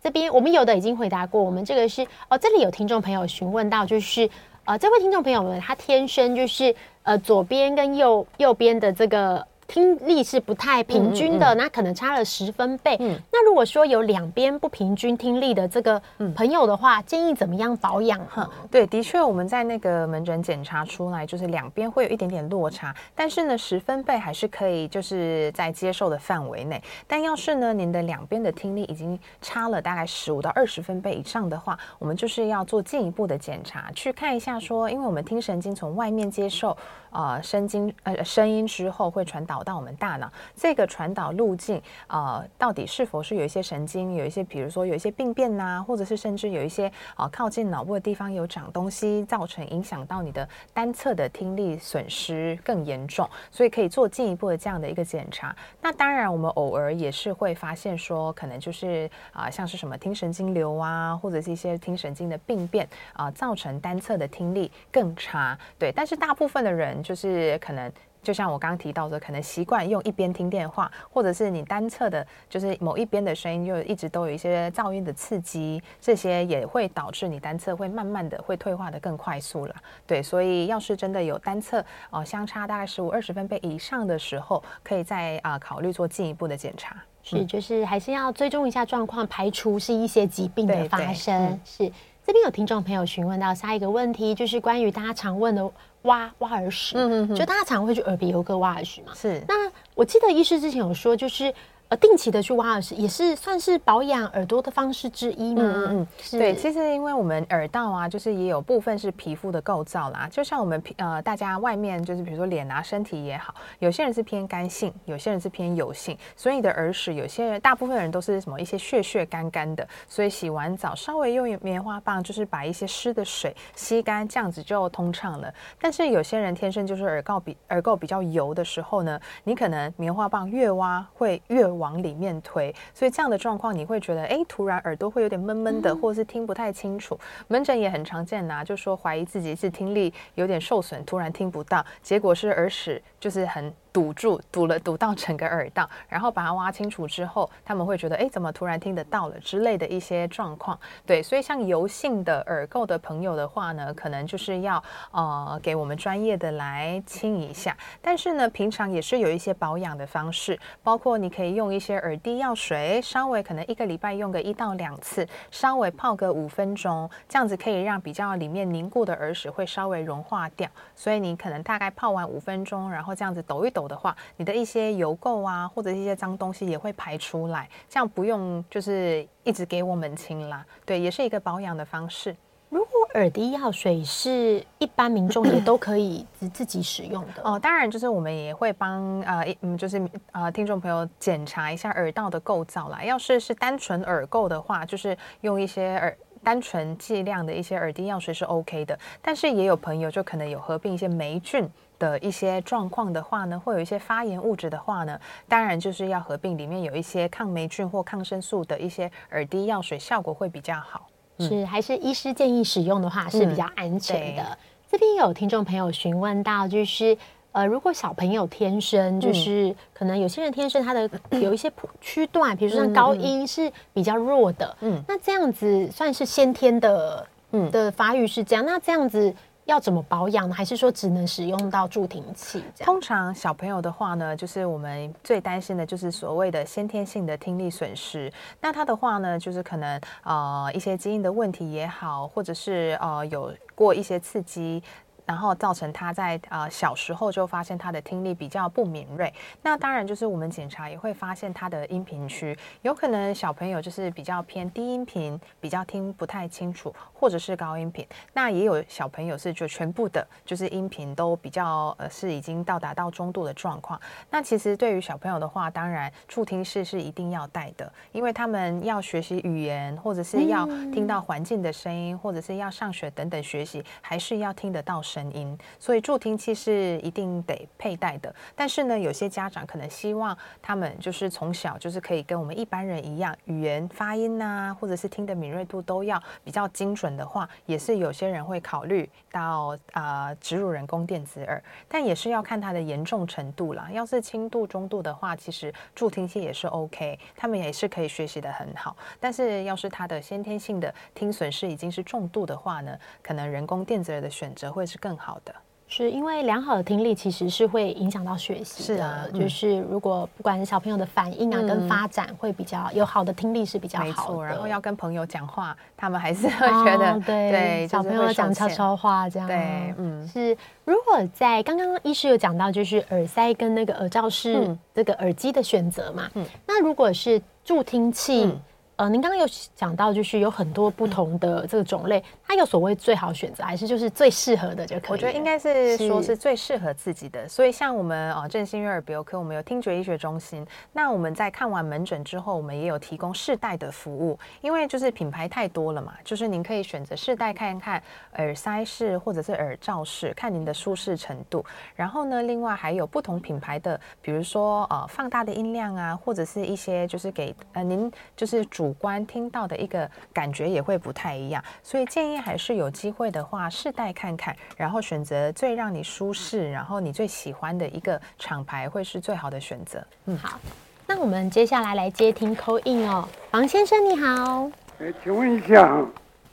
[0.02, 4.28] 这边我们有的已经回答过，我们这个是哦，这里有听众朋友询问到，就是
[4.64, 9.46] 呃，这位听众朋友们他天生就是呃左边跟右右边的这个。
[9.66, 12.96] 听力是不太平均的，嗯嗯嗯，那可能差了十分贝。
[13.00, 16.00] 嗯，那如果说有两边不平均听力的这个
[16.34, 18.18] 朋友的话，嗯、建议怎么样保养？
[18.26, 26.82] 哈，对，的确我们在那个门诊检查出来，就是两边会有一点点落差，但是呢，十分贝还是可以，就是在接受的范围内。
[27.06, 36.76] 但要是呢，您的两边的听力已经差了大概十五到二十分贝以上的话，我们就是要做进一步的检查，去看一下说，因为我们听神经从外面接受
[37.14, 39.54] 呃声经呃声音之后会传导。
[39.64, 40.30] 到我们大脑。
[40.54, 55.54] 这个传导路径，呃，到底是否是有一些神经，有一些，比如说有一些病变呐、或者是甚至有一些啊、靠近脑部的地方有长东西，造成影响到你的单侧的听力损失更严重，所以可以做进一步的这样的一个检查。
[55.80, 65.56] 那当然，我们偶尔也是会发现说，可能就是啊、像是什么听神经瘤啊，或者是一些听神经的病变啊、造成单侧的听力更差。
[65.78, 67.92] 对，但是大部分的人就是可能。
[68.24, 79.74] 就像我刚刚提到的，可能习惯用一边听电话，或者是你单侧的，就是某一边的声音，就一直都有一些噪音的刺激，这些也会导致你单侧会慢慢的会退化的更快速了。
[80.06, 86.96] 对，所以要是真的有单侧哦、呃、相差大概十五二十分贝以上的时候，可以再啊、呃、考虑做进一步的检查。
[87.22, 91.34] 是，就是还是要追踪一下状况，排除是一些疾病的发生。
[91.34, 91.92] 嗯、是，
[92.26, 95.70] 这边有听众朋友询问到下一个问题，就是关于大家常问的。
[96.04, 99.14] 挖挖耳屎，嗯嗯，就大家常会去耳鼻喉科挖耳屎嘛。
[99.14, 99.54] 是，那
[99.94, 101.50] 我记得医师之前有说，就是。
[101.94, 105.62] 呃，定期的去挖耳屎也是算是保养耳朵的方式之一嘛？
[105.62, 125.52] 嗯嗯，是对，其实因为我们耳道啊，就是也有部分是皮肤的构造啦，就像我们皮呃，大家外面就是比如说脸啊、身体也好，有些人是偏干性，有些人是偏油性，所以你的耳屎有些人大部分人都是什么一些屑屑干干的，所以洗完澡稍微用棉花棒，就是把一些湿的水吸干，这样子就通畅了。
[125.78, 137.18] 但是有些人天生就是耳垢比耳垢比较油的时候呢，你可能棉花棒越挖会越往里面推，所以这样的状况你会觉得，哎，突然耳朵会有点闷闷的，或者是听不太清楚。
[137.48, 143.70] 门诊也很常见呐，就说怀疑自己是听力有点受损，突然听不到，结果是耳屎就是很。
[143.94, 150.76] 堵住，堵了，堵到整个耳道，然后把它挖清楚之后，他们会觉得，哎，怎么突然听得到了之类的一些状况。
[151.06, 157.76] 对，所以像油性的耳垢的朋友的话呢，可能就是要呃给我们专业的来清一下。
[158.02, 170.68] 但是呢，平常也是有一些保养的方式，包括你可以用一些耳滴药水，稍微可能一个礼拜用个一到两次，稍微泡个五分钟，这样子可以让比较里面凝固的耳屎会稍微融化掉。
[170.96, 173.83] 所以你可能大概泡完五分钟，然后这样子抖一抖。
[173.88, 180.64] 的话，你的一些油垢啊，或者一些脏东西也会排出来，这样不用就是一直给我们清啦。
[180.84, 182.36] 对，也是一个保养的方式。
[182.70, 193.04] 如果耳滴药水是一般民众也都可以自自己使用的哦，当然就是我们也会帮呃嗯，就是呃听众朋友检查一下耳道的构造啦。
[193.04, 198.98] 要是是单纯耳垢的话，就是用一些耳单纯剂量的一些耳滴药水是 OK 的。
[199.22, 201.70] 但是也有朋友就可能有合并一些霉菌。
[202.04, 211.08] 的一些状况的话呢，会有一些发炎物质的话呢，当然就是要合并里面有一些抗霉菌或抗生素的一些耳滴药水，效果会比较好。
[211.38, 214.42] 是，还是医师建议使用的话是比较安全的。
[214.42, 214.56] 嗯、
[214.90, 217.16] 这边有听众朋友询问到，就是
[217.52, 221.08] 呃，如果小朋友天生就是、嗯、可能有些人天生他的
[221.40, 229.34] 有一些区段，比如说像高音是比较弱的，嗯，那这样子算是先天的，嗯的发育是这样，那这样子。
[229.66, 230.54] 要怎么保养呢？
[230.54, 232.62] 还是说只能使用到助听器？
[232.80, 238.32] 通常小朋友的话呢，就是我们最担心的就是所谓的先天性的听力损失。
[238.60, 244.82] 那他的话呢，就是可能呃一些基因的问题也好，或者是呃有过一些刺激。
[245.26, 249.32] 然后造成他在呃小时候就发现他的听力比较不敏锐，
[249.62, 258.06] 那当然就是我们检查也会发现他的音频区有可能小朋友就是比较偏低音频，比较听不太清楚，或者是高音频。
[258.32, 264.00] 那也有小朋友是就全部的，就是音频都比较呃是已经到达到中度的状况。
[264.30, 278.34] 那其实对于小朋友的话，当然助听室是一定要带的，因为他们要学习语言，或者是要听到环境的声音，或者是要上学等等学习，还是要听得到声音，所以助听器是一定得佩戴的。
[278.56, 293.88] 但是呢，有些家长可能希望他们就是从小就是可以跟我们一般人一样，语言发音啊，或者是听的敏锐度都要比较精准的话，也是有些人会考虑到啊、植入人工电子耳，但也是要看它的严重程度啦。
[293.92, 298.96] 要是轻度、中度的话，其实助听器也是 OK，他们也是可以学习的很好。
[299.20, 304.98] 但是要是他的先天性的听损失已经是重度的话呢，可能人工电子耳的选择会是。
[305.04, 305.54] 更好的，
[305.86, 308.96] 是因为良好的听力其实是会影响到学习的。
[308.96, 314.44] 是啊，就是如果不管是小朋友的反应啊，嗯、跟发展会比较有好的听力是比较好的。
[314.44, 319.46] 然后要跟朋友讲话，他们还是会 觉得、哦、对，对小朋友讲悄悄话这样。
[319.46, 320.56] 对，嗯，是。
[320.86, 328.46] 如果在刚刚医师有讲到，就是耳塞跟那个耳罩是这个耳机的选择嘛，嗯，那如果是助听器。
[328.46, 328.58] 嗯
[328.96, 335.10] 呃，您刚刚有讲到，就是有很多不同的这个种类，它有所谓最好选择，还是就是最适合的就可以？
[335.10, 337.48] 我觉得应该是说是最适合自己的。
[337.48, 344.38] 所以像我们呃振兴悦耳鼻喉科，我们有听觉医学中心，那我们在看完门诊之后，我们也有提供试戴的服务。
[344.60, 348.00] 因为就是品牌太多了嘛，就是您可以选择试戴看一看，
[348.36, 351.64] 耳塞式或者是耳罩式，看您的舒适程度。
[351.96, 358.83] 然后呢，另外还有不同品牌的，比如说呃放大的音量啊，或者是一些就是给呃您就是主。
[358.84, 370.06] 主观听到的一个感觉也会不太一样，所以建议还是有机会的话试戴看看，然后选择最让你舒适，然后你最喜欢的一个厂牌会是最好的选择。
[370.26, 370.60] 嗯，好，
[371.06, 374.70] 那我们接下来来接听 call in 哦，王先生你好，
[375.00, 376.04] 哎，请问一下，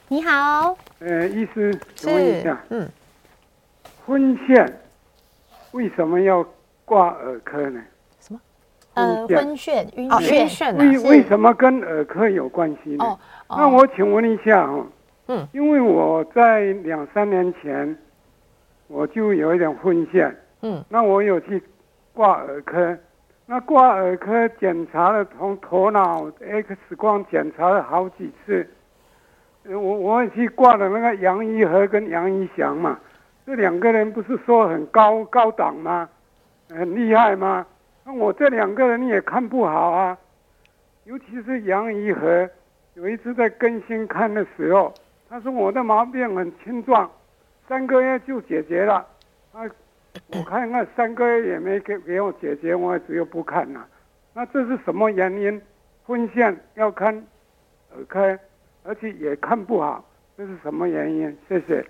[0.08, 2.90] 你好，呃，医师，请问一下，嗯，
[4.06, 4.80] 婚线
[5.72, 6.46] 为什么要
[6.86, 7.84] 挂耳科呢？
[8.94, 13.18] 呃，昏眩、晕眩，为为什么跟耳科有关系呢？
[13.50, 14.86] 那我请问一下哦，
[15.28, 17.98] 嗯，因为我在两三年前
[18.88, 20.30] 我就有一点昏眩，
[20.62, 21.64] 嗯，那我有去
[22.14, 22.98] 挂耳科，
[23.46, 28.70] 那挂耳科检查了，从头脑 X 光检查了好几次，
[29.66, 33.00] 我我也去挂了那个杨一和跟杨一祥嘛，
[33.46, 36.10] 这两个人不是说很高高档吗？
[36.70, 37.66] 很厉害吗？
[38.04, 40.18] 那我这两个人也看不好啊，
[41.06, 42.50] 尤其是杨怡和，
[42.96, 44.94] 有一次在更新看的时候，
[45.30, 47.10] 他说我的毛病很轻壮，
[47.68, 49.06] 三个月就解决了。
[49.54, 49.62] 啊，
[50.34, 53.88] 我看那三个月也没给给我解决，我只有不看了。
[54.34, 55.62] 那这是什么原因？
[56.04, 57.14] 昏眩要看
[57.94, 58.40] 耳科，
[58.84, 60.04] 而且也看不好，
[60.36, 61.38] 这是什么原因？
[61.48, 61.86] 谢谢。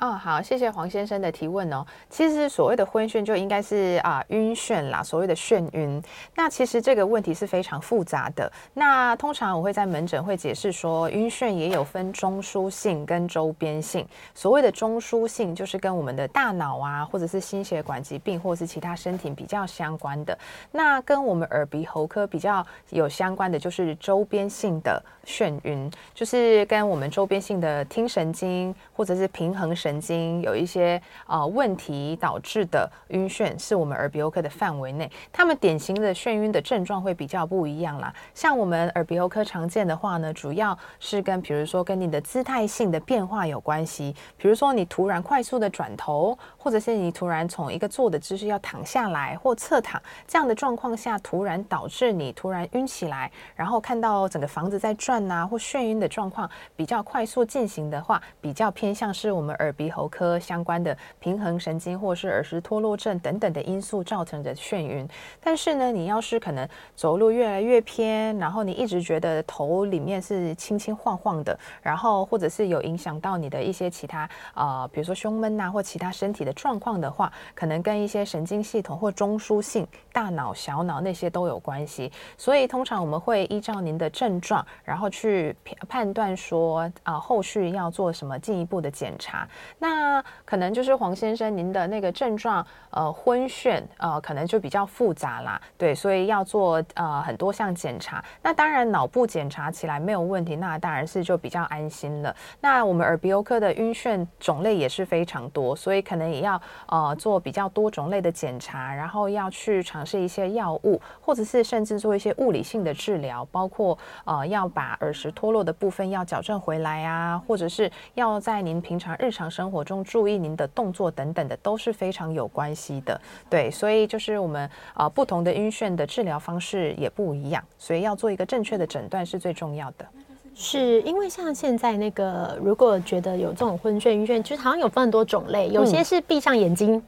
[0.00, 1.84] 哦，好，谢谢黄先生的提问哦。
[2.08, 6.02] 其实所谓的昏眩就应该是啊晕眩啦，所谓的眩晕。
[6.34, 8.50] 那其实这个问题是非常复杂的。
[8.72, 14.06] 那通常我会在门诊会解释说，晕眩也有分中枢性跟周边性。
[14.34, 20.38] 所谓的中枢性就是跟我们的大脑啊，或者是心血管疾病，或者是其他身体比较相关的。
[20.72, 29.89] 那跟我们耳鼻喉科比较有相关的就是周边性的眩晕，就是跟我们周边性的听神经或者是平衡神。
[29.90, 35.10] 神经有一些啊、呃、问题导致的晕眩，是我们耳鼻喉科的范围内。
[35.32, 38.14] 他们典型的眩晕的症状会比较不一样啦。
[38.32, 44.14] 像我们耳鼻喉科常见的话呢，主要是跟比如说跟你的姿态性的变化有关系。
[44.36, 59.74] 比如说你突然快速的转头，或者是你突然从一个坐的姿势要躺下来或侧躺这样的状况下，突然导致你突然晕起来，然后看到整个房子在转啊，或眩晕的状况比较快速进行的话，比较偏向是我们耳。
[59.80, 65.08] 鼻喉科相关的平衡神经或是耳石脱落症等等的因素造成的眩晕，
[65.40, 82.12] 但是呢，你要是可能走路越来越偏，然后你一直觉得头里面是轻轻晃晃的，然后或者是有影响到你的一些其他呃，比如说胸闷呐或其他身体的状况的话，可能跟一些神经系统或中枢性大脑、小脑那些都有关系。
[82.36, 85.56] 所以通常我们会依照您的症状，然后去
[85.88, 89.48] 判断说啊、后续要做什么进一步的检查。
[89.78, 98.24] 那可能就是黄先生您的那个症状，呃，昏眩，呃，可能就比较复杂啦，对，所以要做呃很多项检查。
[98.42, 102.34] 那当然脑部检查起来没有问题，那当然是就比较安心了。
[102.60, 123.20] 那我们耳鼻喉科的晕眩种类也是非常多，所以可能也要呃做比较多种类的检查，然后要去尝试一些药物，或者是甚至做一些物理性的治疗，包括呃要把耳石脱落的部分要矫正回来啊，或者是要在您平常日常生生活中注意您的动作等等的都是非常有关系的，
[123.50, 124.62] 对，所以就是我们
[124.94, 130.06] 啊、呃、不同的晕眩的治疗方式也不一样，所以要做一个正确的诊断是最重要的。
[130.54, 137.02] 是因为像现在那个，如果觉得有这种昏眩晕眩，其实好像有分很多种类，有些是闭上眼睛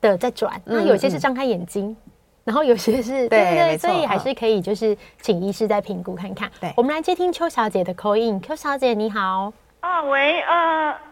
[0.00, 1.96] 的在转，嗯、那有些是张开眼睛，嗯、
[2.44, 6.50] 然后有些是对对对，对，所以还是可以就是请医师再评估看看。
[6.58, 9.52] 对，我们来接听邱小姐的 call in，邱小姐你好。
[9.80, 11.09] 啊，喂，呃。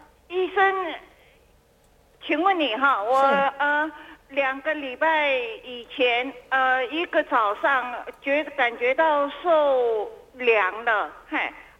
[2.25, 3.17] 请问你哈，我
[3.57, 3.91] 呃
[4.29, 5.31] 两个礼拜
[5.63, 11.37] 以前呃一个早上觉感觉到受凉了，嘿，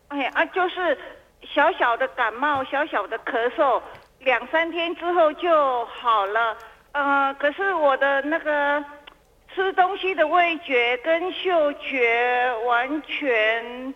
[0.07, 0.97] 哎啊就是
[1.43, 3.81] 小小的感冒，小小的咳嗽，
[4.19, 6.57] 两三天之后就好了，
[6.93, 8.83] 呃可是我的那个
[9.53, 13.93] 吃东西的味觉跟嗅觉完全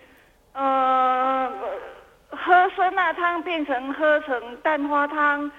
[0.54, 1.52] 呃。
[2.36, 5.52] 喝酸辣汤变成喝成蛋花汤，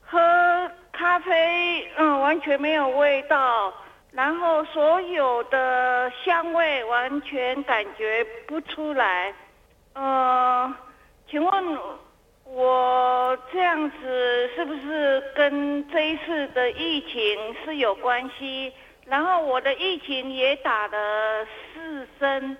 [0.00, 3.72] 喝咖啡嗯完全没有味道，
[4.12, 9.32] 然后所有的香味完全感觉不出来。
[9.94, 10.74] 呃，
[11.28, 11.78] 请问
[12.44, 18.72] 我这样子是不是跟这一次的疫情是有关系？
[19.04, 22.56] 然后我的疫情也打了四针。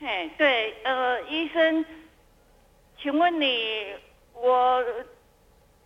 [0.00, 1.84] 嘿，对，呃，医生，
[3.02, 3.94] 请问你，
[4.34, 4.84] 我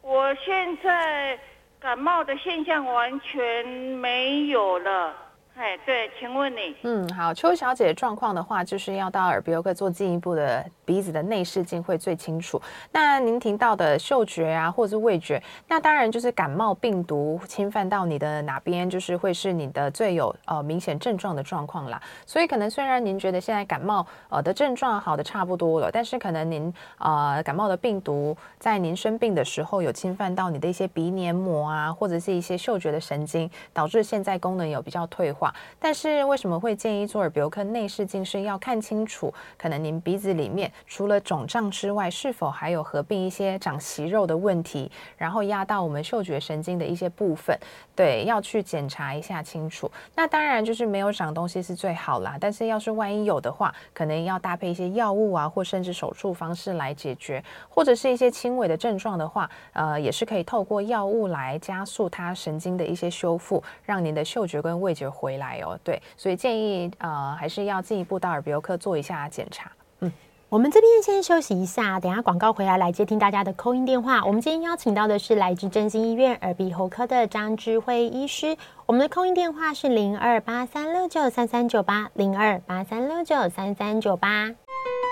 [0.02, 1.38] 我现在。
[1.80, 5.14] 感冒的现象完全没有了。
[5.57, 12.61] 哎，对，请问你，嗯，好，邱小姐状况的话，就是要到耳鼻喉科做进一步的鼻子的内视镜会最清楚。
[12.90, 22.02] 那您听到的嗅觉啊，或者是味觉，那当然就是感冒病毒侵犯到你的哪边，就是会是你的最有呃明显症状的状况啦。
[22.26, 35.43] 所以可能虽然您觉得现在感冒呃的症状好的差不多了，但是可能您呃感冒的病毒在您生病的时候有侵犯到你的一些鼻黏膜啊，或者是一些嗅觉的神经，导致现在功能有比较退化。
[35.78, 38.24] 但是为什么会建议做耳鼻喉科内视镜？
[38.24, 47.55] 是要看清楚，可能您鼻子里面除了肿胀之外，是否还有合并一些长息肉的问题，然后压到我们嗅觉神经的一些部分，
[47.95, 49.90] 对，要去检查一下清楚。
[50.14, 65.45] 那当然就是没有长东西是最好啦，但是要是万一有的话，可能要搭配一些药物啊，或甚至手术方式来解决，或者是一些轻微的症状的话，呃，也是可以透过药物来加速它神经的一些修复，让您的嗅觉跟味觉回回。
[65.45, 69.68] 来哦，对，所以建议呃还是要进一步到耳鼻喉科做一下检查。
[69.99, 70.12] 嗯，
[70.49, 74.24] 我们这边先休息一下，等下广告回来来接听大家的扣音电话。
[74.24, 78.57] 我们今天邀请到的是来自振兴医院耳鼻喉科的张智慧医师。
[78.87, 84.55] 我们的扣音电话是零二八三六九三三九八零二八三六九三三九八。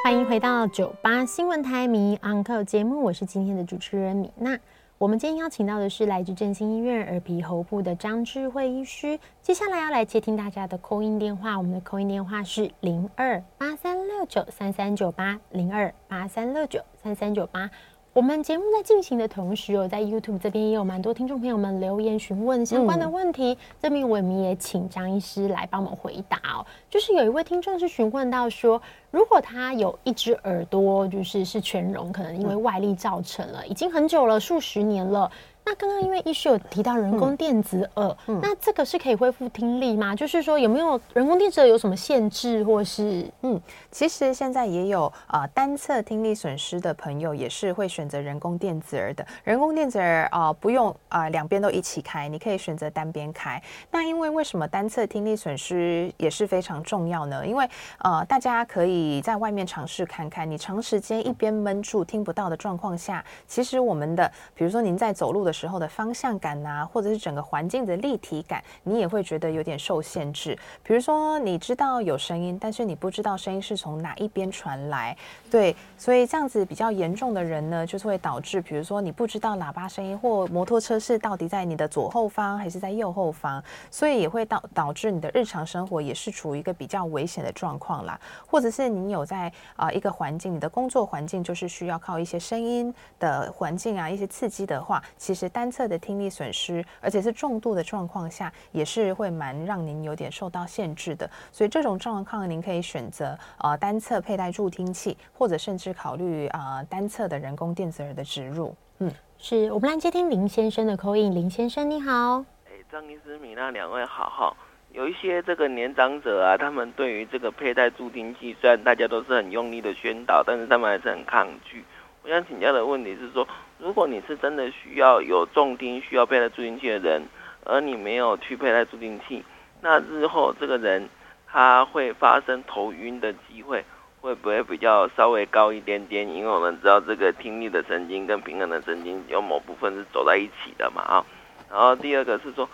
[0.05, 4.57] 欢迎回到九八新闻台迷 Uncle 节目，我是今天的主持人米娜。
[5.03, 9.19] 我们今天邀请到的是来自振兴医院耳鼻喉部的张智慧医师。
[9.41, 17.69] 接下来要来接听大家的扣音电话，我们的扣音电话是零二八三六九三三九八零二八三六九三三九八。
[18.15, 26.67] 我们节目在进行的同时，有在 YouTube 这边也有蛮多听众朋友们留言询问相关的问题，嗯、这边我们也请张医师来帮我们回答哦。
[26.91, 35.31] 就是有一位听众是询问到说，如果他有一只耳朵就是是全聋，可能因为外力造成了，已经很久了，数十年了。
[35.65, 40.15] 那刚刚因为医师有提到人工电子耳，嗯，那这个是可以恢复听力吗？
[40.15, 43.61] 就是说有没有人工电子耳有什么限制，或是嗯，
[43.91, 49.25] 其实现在也有啊、呃、单侧听力损失的朋友也是会选择人工电子耳的。
[49.45, 53.63] 人工电子耳啊、呃、不用啊、呃、两边都一起开，你可以选择单边开。
[53.93, 57.47] 那因为为什么单侧听力损失也是非常重要呢？
[57.47, 57.65] 因为
[58.01, 65.52] 呃大家可以在外面尝试看看，你长时间一边闷住听不到的状况下，其实我们的比如说您在走路的。
[65.53, 70.59] 时候的方向感呐、啊，或者是整个环境的立体感，你也会觉得有点受限制。
[70.83, 75.17] 比如说，你知道有声音，但是你不知道声音是从哪一边传来。
[75.51, 88.19] 对，所以这样子比较严重的人呢，就是会导致，比如说你不知道喇叭声音或摩托车是到底在你的左后方还是在右后方，所以也会导导致你的日常生活也是处于一个比较危险的状况啦。
[88.47, 95.42] 或者是你有在啊、一个环境，你的工作环境就是需要靠一些声音的环境啊，一些刺激的话，其实。
[95.49, 101.29] 单侧的听力损失，而且是重度的状况下，也是会蛮让您有点受到限制的。
[101.51, 108.75] 所以这种状况，您可以选择呃单侧佩戴助听器，或者甚至考虑啊、呃、单侧的人工电子耳的植入。
[108.99, 111.35] 嗯，是我们来接听林先生的 call in。
[111.35, 114.57] 林先生你好，哎，张医师、米娜两位好哈。
[114.93, 121.83] 有一些这个年长者啊，他们对于这个佩戴助听器，虽然大家都是很用力的宣导，但是他们还是很抗拒。
[122.25, 123.47] 我想请教的问题是说，
[123.79, 127.23] 如果你是真的需要有重听、需要佩戴助听器的人，
[127.65, 129.45] 而你没有去佩戴助听器，
[129.81, 131.09] 那日后这个人
[131.49, 133.85] 他会发生头晕的机会
[134.21, 136.29] 会不会比较稍微高一点点？
[136.29, 141.27] 因为我们知道这个听力的神经跟平衡的神经有某部分是走在一起的嘛啊。
[141.69, 142.69] 然后第二个是说，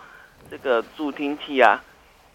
[0.51, 1.83] 这个助听器啊，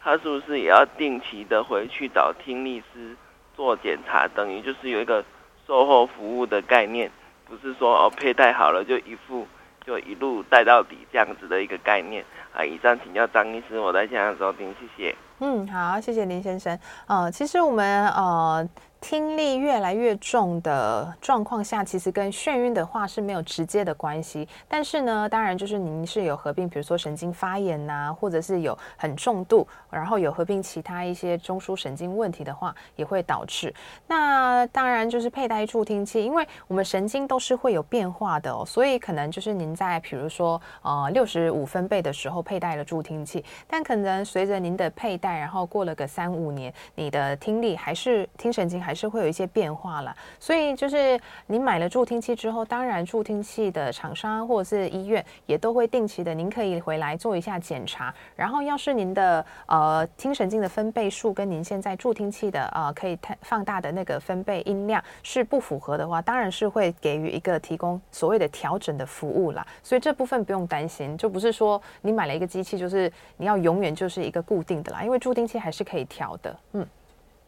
[0.01, 3.15] 他是不是也要定期的回去找听力师
[3.55, 4.27] 做检查？
[4.27, 5.25] 等于就是有一个。
[5.67, 7.11] 售后服务的概念，
[7.47, 9.47] 不是说哦佩戴好了就一副
[9.85, 12.65] 就一路戴到底这样子的一个概念啊。
[12.65, 15.17] 以上请教张医师，我在现场收听，谢谢。
[15.41, 16.79] 嗯，好，谢谢林先生。
[17.07, 18.69] 呃，其实我们呃。
[19.07, 24.49] 听力越来越重的状况下，其实跟眩晕的话是没有直接的关系。
[24.67, 33.75] 但是呢，当然就是您是有合并，比如说神经发炎呐、或者是有很重度，然后有合并其他一些中枢神经问题的话，也会导致。
[34.07, 49.05] 那当然就是佩戴助听器，因为我们神经都是会有变化的哦，所以可能就是您在比如说呃六十五分贝的时候佩戴了助听器，但可能随着您的佩戴，然后过了个三五年，你的听力还是听神经还是。
[49.05, 58.15] 是会有一些变化了，所以就是您买了助听器之后，当然助听器的厂商或者是医院也都会定期的，您可以回来做一下检查。
[58.35, 69.67] 然后要是您的呃听神经的分贝数跟您现在助听器的呃可以放大的那个分贝音量是不符合的话，当然是会给予一个提供所谓的调整的服务啦。
[69.83, 76.87] 所以这部分不用担心，就不是说你买了一个机器就是你要永远就是一个固定的啦，因为助听器还是可以调的，嗯。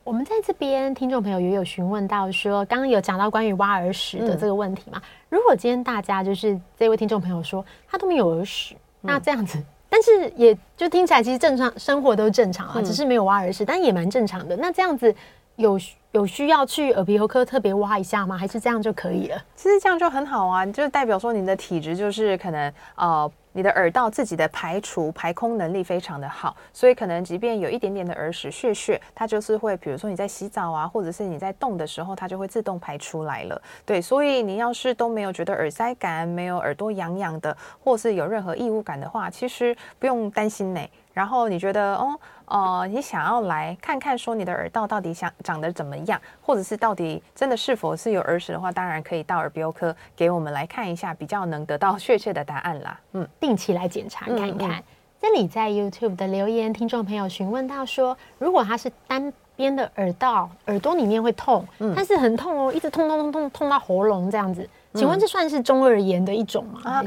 [0.07, 4.99] 我们在这边，听众朋友也有询问到说，刚刚有讲到关于挖耳屎的这个问题嘛？
[4.99, 14.57] 嗯、如果今天大家就是这位听众朋友说他都没有耳屎，嗯、那这样子，但是也就听起来其实正常生活都正常啊，嗯、只是没有挖耳屎，但也蛮正常的。
[14.59, 15.13] 那这样子
[15.57, 15.77] 有
[16.17, 18.39] 有需要去耳鼻喉科特别挖一下吗？
[18.39, 19.37] 还是这样就可以了？
[19.55, 23.31] 其实这样就很好啊，就是代表说你的体质就是可能呃。
[23.53, 33.59] 你的耳道自己的排除排空能力非常的好，所以可能即便有一点点的耳屎屑屑，它就是会，比如说你在洗澡啊，或者是你在动的时候，它就会自动排出来了。
[33.87, 40.81] 对，所以你要是都没有觉得耳塞感，没有耳朵痒痒的，或是有任何异物感的话，其实不用担心呢。
[41.17, 42.15] 然后你觉得哦。
[42.49, 53.01] 呃，你想要来看看说你的耳道到底想长得怎么样，或者是到底真的是否是有耳屎的话，当然可以到耳鼻喉科给我们来看一下，比较能得到确切的答案啦。
[53.15, 54.81] 嗯，定期来检查看看。
[55.21, 64.71] 这里在 YouTube 的留言，听众朋友询问到说，如果他是单边的耳道，耳朵里面会痛，嗯，但是很痛哦，一直痛痛痛痛痛到喉咙这样子。
[64.97, 66.81] 请问这算是中耳炎的一种吗？
[66.85, 67.05] 啊、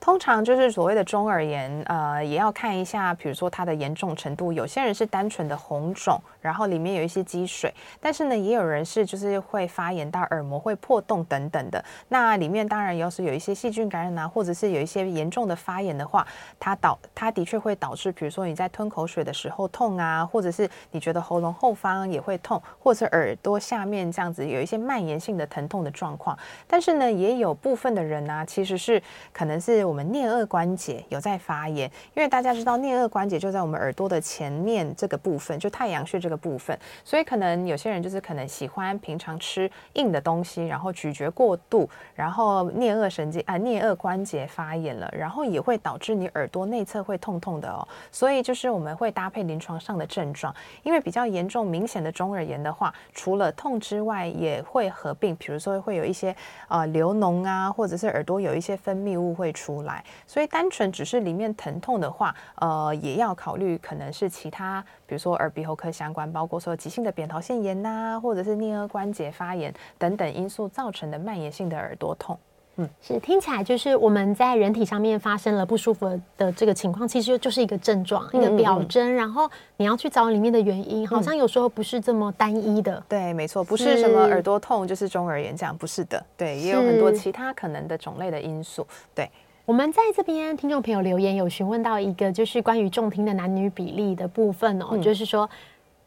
[0.00, 4.52] 通常就是所谓的中耳炎，呃，也要看一下，比如说它的严重程度。
[4.52, 7.70] 有些人是单纯的红肿，然后里面有一些积水，
[8.00, 11.84] 但是呢，也有人是就是会发炎到耳膜会破洞等等的。
[12.08, 16.26] 那里面当然要是有一些细菌感染啊，或者是有一些严重的发炎的话，
[16.58, 26.34] 它导它的确会导致，比如说你在吞口水的时候痛啊，或者是你觉得喉咙后方也会痛，或者耳朵下面这样子有一些蔓延性的疼痛的状况。
[26.66, 29.02] 但是呢，也有部分的人呢、其实是
[29.34, 47.86] 可能是我们颞颌关节有在发炎，因为大家知道颞颌关节就在我们耳朵的前面这个部分，就太阳穴这个部分，所以可能有些人就是可能喜欢平常吃硬的东西，然后咀嚼过度，然后颞顎神经啊颞顎关节发炎了，然后也会导致你耳朵内侧会痛痛的哦。
[48.10, 56.34] 所以就是我们会搭配临床上的症状，因为比较严重明显的中耳炎的话，除了痛之外，也会合并，比如说会有一些
[56.68, 57.08] 呃流。
[57.18, 72.38] 脓啊，或者是耳朵有一些分泌物会出来，所以单纯只是里面疼痛的话，呃，也要考虑可能是其他，比如说耳鼻喉科相关，包括说急性的扁桃腺炎呐、啊，或者是颞颌关节发炎等等因素造成的蔓延性的耳朵痛。
[72.80, 79.12] 嗯，是听起来就是我们在人体上面发生了不舒服的这个情况，其实就是一个症状，嗯、一个表征。
[79.14, 83.02] 然后你要去找里面的原因，好像有时候不是这么单一的。
[83.08, 86.24] 对，没错，不是什么耳朵痛就是中耳炎这样，不是的。
[86.36, 88.86] 对，也有很多其他可能的种类的因素。
[89.12, 89.28] 对，
[89.68, 95.48] 我们在这边听众朋友留言有询问到一个，就是关于重听的男女比例的部分哦，嗯、就是说。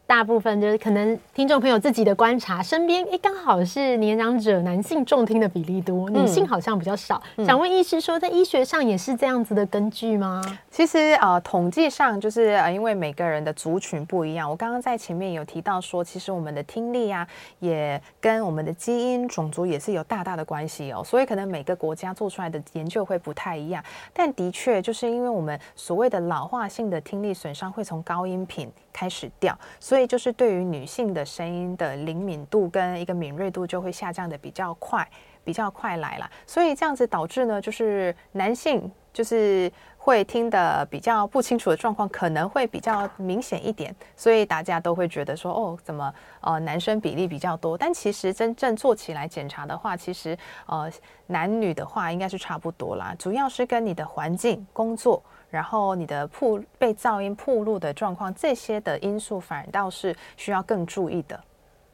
[0.06, 7.22] 大部分就是可能听众朋友自己的观察，身边诶刚好是年长者男性重听的比例多，女性好像比较少。
[7.36, 10.42] 嗯、想问医师说，在医学上也是这样子的根据吗？
[10.70, 14.50] 其实呃，统计上就是呃，因为每个人的族群不一样。
[14.50, 17.26] 我刚刚在前面有提到说，其实我们的听力啊，
[17.60, 21.02] 也跟我们的基因、种族也是有大大的关系哦。
[21.02, 23.82] 所以可能每个国家做出来的研究会不太一样。
[24.12, 30.02] 但的确，就是因为我们所谓的老化性的听力损伤会从高音频开始掉，所以。
[30.12, 35.08] 就是对于女性的声音的灵敏度跟一个敏锐度就会下降的比较快，
[35.42, 47.78] 比较快来了，所以这样子导致呢，就是男性就是会听得比较不清楚的状况可能会比较明显一点，所以大家都会觉得说哦，怎么呃男生比例比较多？
[47.78, 50.36] 但其实真正做起来检查的话，其实
[50.66, 50.90] 呃
[51.28, 55.22] 男女的话应该是差不多啦，主要是跟你的环境、工作。
[55.52, 61.38] 然后你的曝被噪音曝露的状况，这些的因素反而倒是需要更注意的。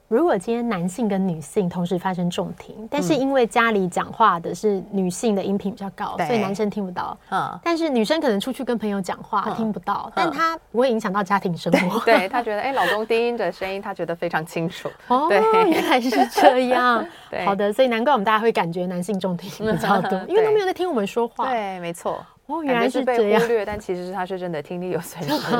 [0.07, 7.15] 如果今天男性跟女性同时发生重听，但是因为家里讲话的是女性的音频比较高，所以男生听不到。
[7.29, 11.99] 嗯，但是女生可能出去跟朋友讲话听不到，但她不会影响到家庭生活。
[12.05, 14.89] 对，她觉得哎，老公低音的声音她觉得非常清楚。
[15.09, 17.05] 哦，原来是这样。
[17.45, 21.51] 好的，所以难怪我们大家会感觉男性重听比较多， 因为都没有在听我们说话。
[21.51, 22.25] 对，没错。
[22.49, 25.55] 哦，原来是被忽略，但其实是他是真的听力有损 失。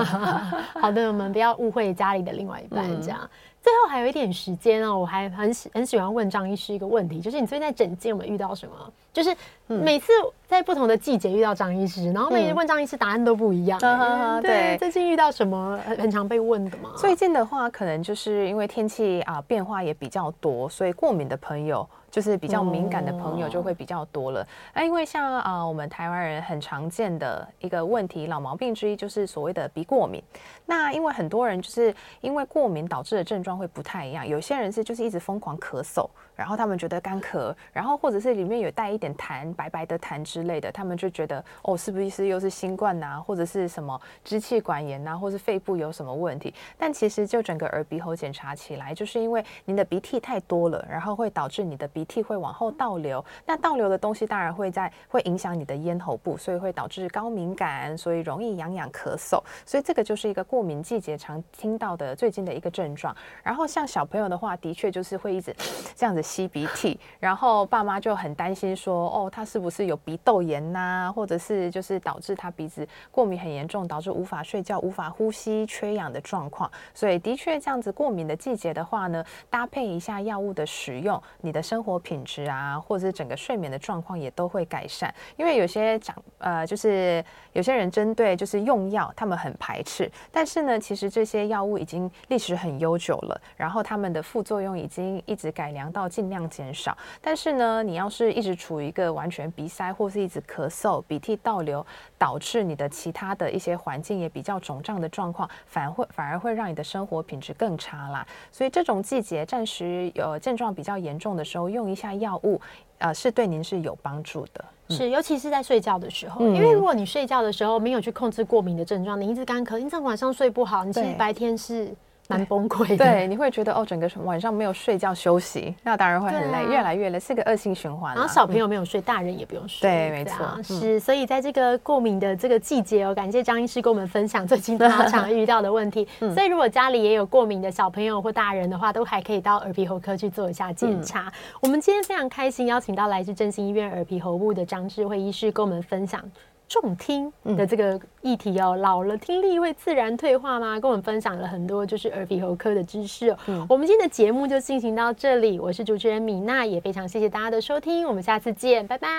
[0.80, 3.20] 好的，我们不要误会家里的另外一半这样。
[3.62, 8.74] 最后还有一点时间哦，我还很喜很喜欢问张医师一个问题，就是你最近在整间有没有遇到什么？
[9.14, 9.36] 就是
[9.68, 10.14] 每次
[10.48, 13.78] 在不同的季节遇到张医师，然后每次问张医师答案都不一样。
[13.84, 16.92] 嗯、对，最近遇到什么很很常被问的吗？
[16.96, 21.88] 最近的话，可能就是因为天气啊变化也比较多，所以过敏的朋友。
[22.12, 30.22] 就是比较敏感的朋友就会比较多了，那因为像啊我们台湾人很常见的一个问题，老毛病之一就是所谓的鼻过敏。
[30.66, 36.08] 那因为很多人就是因为过敏导致的症状会不太一样，有些人是就是一直疯狂咳嗽，
[36.40, 46.52] 然后他们觉得干咳，然后或者是里面有带一点痰，白白的痰之类的，他们就觉得哦是不是又是新冠呐，或者是什么支气管炎呐，或是肺部有什么问题？
[46.76, 59.44] 但其实就整个耳鼻喉检查起来，就是因为您的鼻涕太多了，然后会导致你的鼻鼻涕会往后倒流，那倒流的东西当然会在会影响你的咽喉部，所以会导致高敏感，所以容易痒痒咳嗽。
[59.66, 63.14] 所以这个就是一个过敏季节常听到的最近的一个症状。
[63.44, 65.54] 然后像小朋友的话，的确就是会一直
[65.94, 76.70] 这样子吸鼻涕，然后爸妈就很担心说，哦，他是不是有鼻窦炎呐、或者是就是导致他鼻子过敏很严重，导致无法睡觉、无法呼吸、缺氧的状况。
[76.94, 85.12] 所以的确这样子过敏的季节的话呢，搭配一下药物的使用，你的生活品质啊，或者是整个睡眠的状况也都会改善。
[85.36, 90.10] 因为有些长呃，就是有些人针对就是用药，他们很排斥。
[90.32, 96.98] 但是呢，其实这些药物已经历史很悠久了，然后他们的副作用已经一直改良到尽量减少。
[97.22, 101.86] 但是呢，你要是一直处于一个完全鼻塞，或是一直咳嗽、鼻涕倒流，
[102.18, 108.28] 导致你的其他的一些环境也比较肿胀的状况，反而会反而会让你的生活品质更差啦。
[108.52, 112.60] 所以这种季节暂时有症状比较严重的时候，用一下药物，
[112.98, 114.66] 呃，是对您是有帮助的。
[114.90, 121.96] 是，尤其是在睡觉的时候，嗯、因为如果你睡觉的时候没有去控制过敏的症状，你一直干咳，你这晚上睡不好，你其实白天是。
[122.30, 128.14] 蛮崩溃的，对，你会觉得哦，整个晚上没有睡觉休息，那当然会很累，啊、越来越累，是个恶性循环。
[128.14, 131.00] 然后小朋友没有睡，嗯、大人也不用睡，对，没错，是。
[131.00, 136.08] 所以在这个过敏的这个季节哦，感谢张医师跟我们分享最近常常遇到的问题。
[136.22, 141.22] 嗯、所以如果家里也有过敏的小朋友或大人的话，都还可以到耳鼻喉科去做一下检查。
[141.22, 146.24] 嗯、我们今天非常开心邀请到来自振兴医院耳鼻喉部的张智慧医师跟我们分享。
[146.70, 150.80] 重听的这个议题哦，老了听力会自然退化吗？
[150.80, 153.38] 跟我们分享了很多就是耳鼻喉科的知识哦。
[153.48, 159.10] 嗯、我们今天的节目就进行到这里，我是主持人米娜，也非常谢谢大家的收听，我们下次见，拜拜，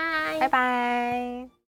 [0.41, 1.51] 拜拜。